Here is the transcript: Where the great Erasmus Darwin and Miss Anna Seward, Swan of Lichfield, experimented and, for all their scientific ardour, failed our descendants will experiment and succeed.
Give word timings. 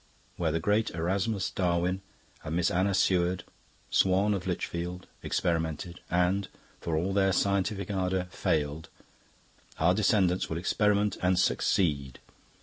Where 0.35 0.51
the 0.51 0.59
great 0.59 0.89
Erasmus 0.95 1.51
Darwin 1.51 2.01
and 2.43 2.55
Miss 2.55 2.71
Anna 2.71 2.95
Seward, 2.95 3.43
Swan 3.91 4.33
of 4.33 4.47
Lichfield, 4.47 5.05
experimented 5.21 5.99
and, 6.09 6.47
for 6.79 6.97
all 6.97 7.13
their 7.13 7.31
scientific 7.31 7.91
ardour, 7.91 8.23
failed 8.31 8.89
our 9.77 9.93
descendants 9.93 10.49
will 10.49 10.57
experiment 10.57 11.17
and 11.21 11.37
succeed. 11.37 12.17